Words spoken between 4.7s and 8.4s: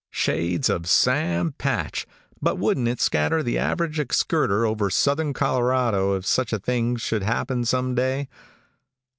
southern Colorado if such a thing should happen some day!